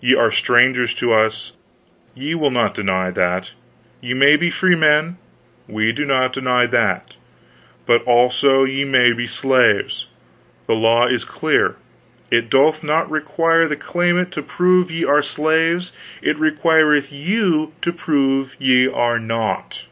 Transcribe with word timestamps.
Ye 0.00 0.14
are 0.14 0.30
strangers 0.30 0.94
to 0.94 1.12
us; 1.12 1.52
ye 2.14 2.34
will 2.34 2.50
not 2.50 2.72
deny 2.72 3.10
that. 3.10 3.50
Ye 4.00 4.14
may 4.14 4.36
be 4.36 4.50
freemen, 4.50 5.18
we 5.68 5.92
do 5.92 6.06
not 6.06 6.32
deny 6.32 6.64
that; 6.64 7.14
but 7.84 8.02
also 8.04 8.64
ye 8.64 8.86
may 8.86 9.12
be 9.12 9.26
slaves. 9.26 10.06
The 10.66 10.72
law 10.74 11.04
is 11.06 11.26
clear: 11.26 11.76
it 12.30 12.48
doth 12.48 12.82
not 12.82 13.10
require 13.10 13.68
the 13.68 13.76
claimant 13.76 14.32
to 14.32 14.42
prove 14.42 14.90
ye 14.90 15.04
are 15.04 15.20
slaves, 15.20 15.92
it 16.22 16.38
requireth 16.38 17.12
you 17.12 17.74
to 17.82 17.92
prove 17.92 18.56
ye 18.58 18.88
are 18.88 19.18
not." 19.20 19.82